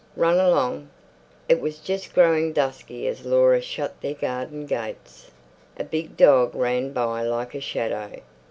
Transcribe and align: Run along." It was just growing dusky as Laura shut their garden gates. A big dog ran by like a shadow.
Run 0.15 0.39
along." 0.39 0.89
It 1.47 1.61
was 1.61 1.77
just 1.77 2.15
growing 2.15 2.53
dusky 2.53 3.05
as 3.05 3.23
Laura 3.23 3.61
shut 3.61 4.01
their 4.01 4.15
garden 4.15 4.65
gates. 4.65 5.29
A 5.77 5.83
big 5.83 6.17
dog 6.17 6.55
ran 6.55 6.91
by 6.91 7.21
like 7.21 7.53
a 7.53 7.61
shadow. 7.61 8.19